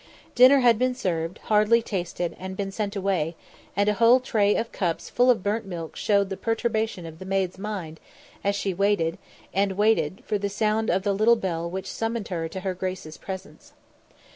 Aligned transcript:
Dinner 0.33 0.61
had 0.61 0.79
been 0.79 0.95
served, 0.95 1.37
hardly 1.43 1.83
tasted, 1.83 2.35
and 2.39 2.57
been 2.57 2.71
sent 2.71 2.95
away, 2.95 3.35
and 3.75 3.87
a 3.87 3.93
whole 3.93 4.19
tray 4.19 4.55
of 4.55 4.71
cups 4.71 5.11
full 5.11 5.29
of 5.29 5.43
burnt 5.43 5.63
milk 5.63 5.95
showed 5.95 6.29
the 6.31 6.37
perturbation 6.37 7.05
of 7.05 7.19
the 7.19 7.23
maid's 7.23 7.59
mind 7.59 7.99
as 8.43 8.55
she 8.55 8.73
waited, 8.73 9.19
and 9.53 9.73
waited 9.73 10.23
for 10.25 10.39
the 10.39 10.49
sound 10.49 10.89
of 10.89 11.03
the 11.03 11.13
little 11.13 11.35
bell 11.35 11.69
which 11.69 11.85
summoned 11.85 12.29
her 12.29 12.49
to 12.49 12.61
her 12.61 12.73
grace's 12.73 13.17
presence. 13.19 13.73